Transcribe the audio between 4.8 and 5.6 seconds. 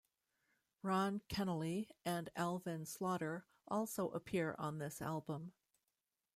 album.